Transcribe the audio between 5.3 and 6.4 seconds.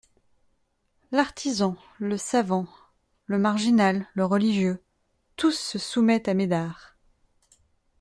tous se soumettent à